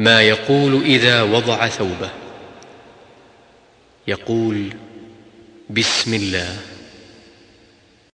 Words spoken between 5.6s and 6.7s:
بسم الله.